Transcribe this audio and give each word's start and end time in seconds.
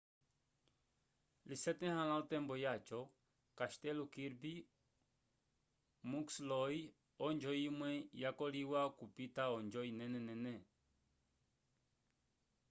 lisetãhala 1.49 2.13
otembo 2.21 2.53
yaco 2.65 2.99
castelo 3.57 4.03
kirby 4.13 4.53
muxloe 6.09 6.79
onjo 7.27 7.51
imwe 7.67 7.91
yakoliwa 8.23 8.79
okupita 8.89 9.43
onjo 9.57 9.81
inenenene 9.91 10.53